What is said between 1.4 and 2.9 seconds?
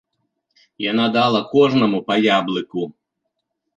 кожнаму па яблыку.